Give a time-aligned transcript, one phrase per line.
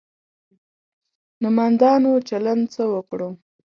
[1.41, 3.29] نومندانو چلند څه وکړو.